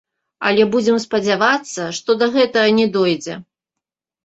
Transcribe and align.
Але 0.51 0.63
будзем 0.75 0.97
спадзявацца, 1.03 1.87
што 1.99 2.17
да 2.23 2.31
гэтага 2.39 2.75
не 2.81 2.91
дойдзе. 2.99 3.39